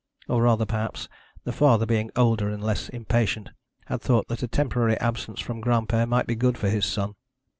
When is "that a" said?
4.29-4.47